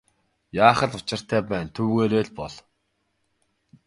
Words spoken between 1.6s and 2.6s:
түүгээрээ бол.